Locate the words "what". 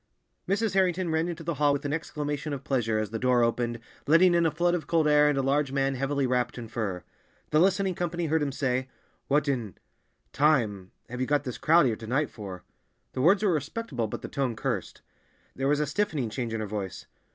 9.27-9.47